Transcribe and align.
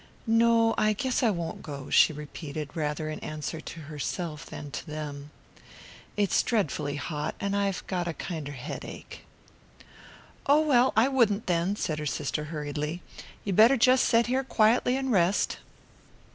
"No, 0.25 0.73
I 0.79 0.93
guess 0.93 1.21
I 1.21 1.29
won't 1.29 1.61
go," 1.61 1.91
she 1.91 2.11
repeated, 2.11 2.71
rather 2.75 3.07
in 3.07 3.19
answer 3.19 3.61
to 3.61 3.81
herself 3.81 4.47
than 4.47 4.71
to 4.71 4.87
them. 4.87 5.29
"It's 6.17 6.41
dreadfully 6.41 6.95
hot 6.95 7.35
and 7.39 7.55
I've 7.55 7.85
got 7.85 8.07
a 8.07 8.13
kinder 8.15 8.53
headache." 8.53 9.19
"Oh, 10.47 10.61
well, 10.61 10.91
I 10.97 11.07
wouldn't 11.07 11.45
then," 11.45 11.75
said 11.75 11.99
her 11.99 12.07
sister 12.07 12.45
hurriedly. 12.45 13.03
"You'd 13.43 13.57
better 13.57 13.77
jest 13.77 14.05
set 14.05 14.25
here 14.25 14.43
quietly 14.43 14.97
and 14.97 15.11
rest." 15.11 15.57